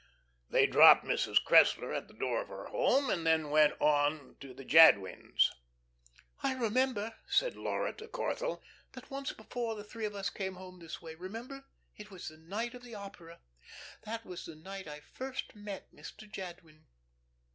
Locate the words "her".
2.47-2.69